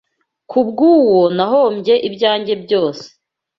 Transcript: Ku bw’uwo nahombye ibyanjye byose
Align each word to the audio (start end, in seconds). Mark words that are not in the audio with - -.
Ku 0.49 0.59
bw’uwo 0.67 1.21
nahombye 1.35 1.93
ibyanjye 2.07 2.53
byose 2.63 3.05